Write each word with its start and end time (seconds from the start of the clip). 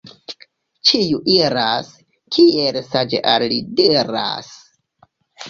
Ĉiu 0.91 1.19
iras, 1.33 1.91
kiel 2.39 2.81
saĝ' 2.89 3.15
al 3.35 3.47
li 3.53 3.61
diras. 3.83 4.51